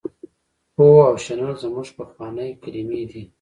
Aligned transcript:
پوهه 0.75 1.03
او 1.09 1.15
شنل 1.23 1.53
زموږ 1.63 1.87
پخوانۍ 1.97 2.49
کلمې 2.63 3.01
دي. 3.11 3.23